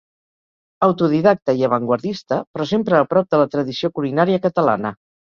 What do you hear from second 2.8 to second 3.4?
a prop